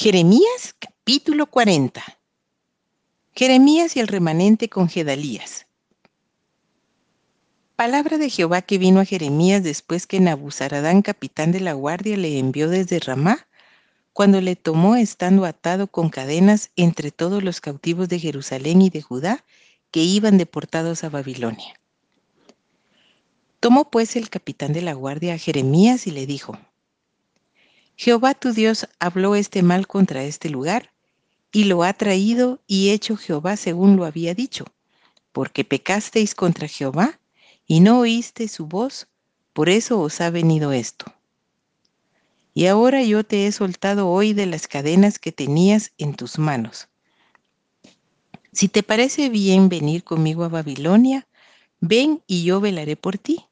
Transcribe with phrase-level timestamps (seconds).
[0.00, 2.00] Jeremías capítulo 40.
[3.34, 5.66] Jeremías y el remanente con Gedalías.
[7.74, 12.38] Palabra de Jehová que vino a Jeremías después que Nabuzaradán, capitán de la guardia, le
[12.38, 13.48] envió desde Ramá,
[14.12, 19.02] cuando le tomó estando atado con cadenas entre todos los cautivos de Jerusalén y de
[19.02, 19.44] Judá
[19.90, 21.74] que iban deportados a Babilonia.
[23.58, 26.56] Tomó pues el capitán de la guardia a Jeremías y le dijo,
[28.00, 30.92] Jehová tu Dios habló este mal contra este lugar,
[31.50, 34.66] y lo ha traído y hecho Jehová según lo había dicho,
[35.32, 37.18] porque pecasteis contra Jehová
[37.66, 39.08] y no oíste su voz,
[39.52, 41.12] por eso os ha venido esto.
[42.54, 46.86] Y ahora yo te he soltado hoy de las cadenas que tenías en tus manos.
[48.52, 51.26] Si te parece bien venir conmigo a Babilonia,
[51.80, 53.46] ven y yo velaré por ti.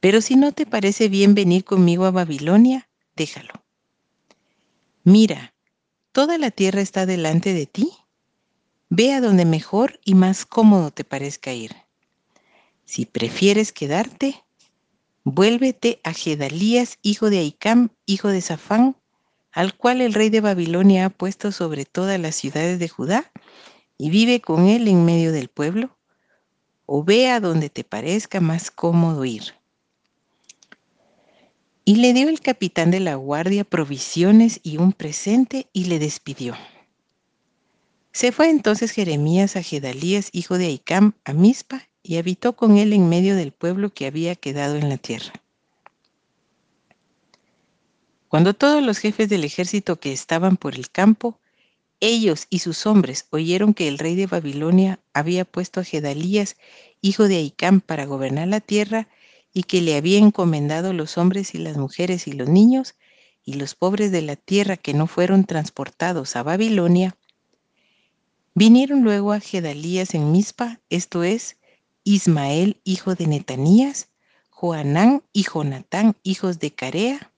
[0.00, 3.64] Pero si no te parece bien venir conmigo a Babilonia, déjalo.
[5.02, 5.54] Mira,
[6.12, 7.90] toda la tierra está delante de ti.
[8.88, 11.74] Ve a donde mejor y más cómodo te parezca ir.
[12.84, 14.44] Si prefieres quedarte,
[15.24, 18.96] vuélvete a Gedalías, hijo de Aicam, hijo de Safán,
[19.50, 23.32] al cual el rey de Babilonia ha puesto sobre todas las ciudades de Judá,
[23.98, 25.98] y vive con él en medio del pueblo,
[26.84, 29.54] o ve a donde te parezca más cómodo ir.
[31.88, 36.56] Y le dio el capitán de la guardia provisiones y un presente y le despidió.
[38.10, 42.92] Se fue entonces Jeremías a Gedalías, hijo de Aicam, a Mizpa, y habitó con él
[42.92, 45.32] en medio del pueblo que había quedado en la tierra.
[48.26, 51.38] Cuando todos los jefes del ejército que estaban por el campo,
[52.00, 56.56] ellos y sus hombres oyeron que el rey de Babilonia había puesto a Gedalías,
[57.00, 59.06] hijo de Aicam, para gobernar la tierra,
[59.56, 62.94] y que le había encomendado los hombres y las mujeres y los niños
[63.42, 67.16] y los pobres de la tierra que no fueron transportados a Babilonia,
[68.52, 71.56] vinieron luego a Gedalías en Mizpa, esto es,
[72.04, 74.10] Ismael, hijo de Netanías,
[74.50, 77.32] Joanán y Jonatán, hijos de Carea,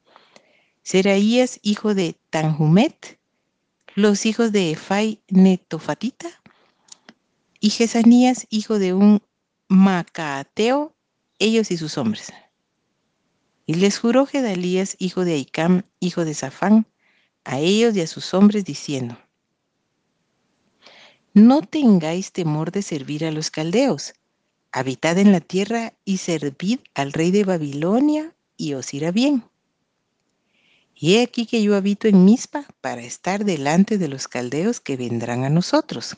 [0.82, 3.20] Seraías, hijo de Tanhumet,
[3.94, 6.30] los hijos de Efai Netofatita,
[7.60, 9.22] y Jesanías, hijo de un
[9.68, 10.96] Macaateo,
[11.38, 12.32] ellos y sus hombres.
[13.66, 16.86] Y les juró Gedalías, hijo de Aicam, hijo de Safán,
[17.44, 19.18] a ellos y a sus hombres, diciendo,
[21.34, 24.14] No tengáis temor de servir a los caldeos,
[24.72, 29.44] habitad en la tierra y servid al rey de Babilonia, y os irá bien.
[30.94, 34.96] Y he aquí que yo habito en Mizpa para estar delante de los caldeos que
[34.96, 36.16] vendrán a nosotros.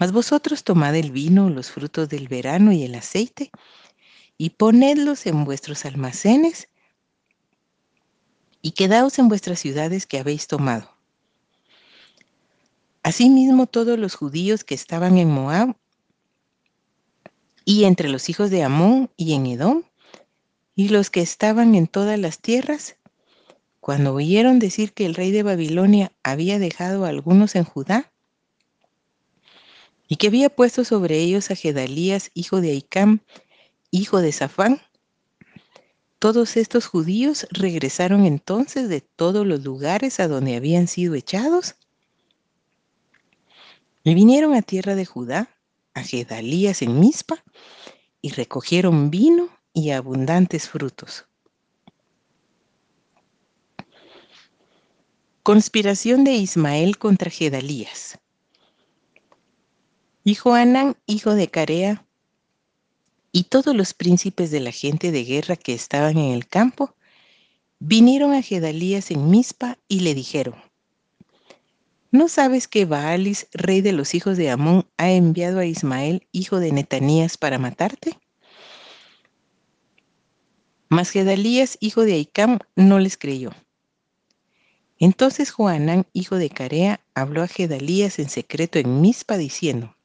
[0.00, 3.50] Mas vosotros tomad el vino, los frutos del verano y el aceite,
[4.38, 6.70] y ponedlos en vuestros almacenes,
[8.62, 10.90] y quedaos en vuestras ciudades que habéis tomado.
[13.02, 15.76] Asimismo todos los judíos que estaban en Moab,
[17.66, 19.82] y entre los hijos de Amón y en Edom,
[20.74, 22.96] y los que estaban en todas las tierras,
[23.80, 28.10] cuando oyeron decir que el rey de Babilonia había dejado a algunos en Judá,
[30.10, 33.20] y que había puesto sobre ellos a Gedalías, hijo de Aicam,
[33.92, 34.82] hijo de Safán.
[36.18, 41.76] Todos estos judíos regresaron entonces de todos los lugares a donde habían sido echados
[44.02, 45.48] y vinieron a tierra de Judá,
[45.94, 47.44] a Gedalías en Mizpa,
[48.20, 51.26] y recogieron vino y abundantes frutos.
[55.44, 58.18] Conspiración de Ismael contra Gedalías.
[60.24, 62.04] Y Joanán, hijo de Carea,
[63.32, 66.94] y todos los príncipes de la gente de guerra que estaban en el campo,
[67.78, 70.56] vinieron a Gedalías en Mizpa y le dijeron,
[72.12, 76.58] ¿No sabes que Baalis, rey de los hijos de Amón, ha enviado a Ismael, hijo
[76.58, 78.18] de Netanías, para matarte?
[80.88, 83.52] Mas Gedalías, hijo de Aicam, no les creyó.
[84.98, 89.96] Entonces Joanán, hijo de Carea, habló a Gedalías en secreto en Mizpa, diciendo,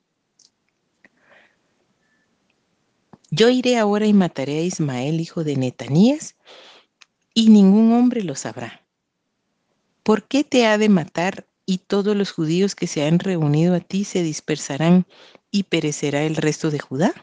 [3.31, 6.35] Yo iré ahora y mataré a Ismael, hijo de Netanías,
[7.33, 8.85] y ningún hombre lo sabrá.
[10.03, 13.79] ¿Por qué te ha de matar y todos los judíos que se han reunido a
[13.79, 15.07] ti se dispersarán
[15.51, 17.13] y perecerá el resto de Judá?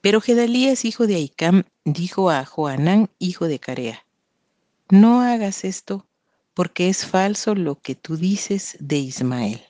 [0.00, 4.04] Pero Gedalías, hijo de Aicam, dijo a Joanán, hijo de Carea,
[4.88, 6.06] no hagas esto,
[6.54, 9.62] porque es falso lo que tú dices de Ismael.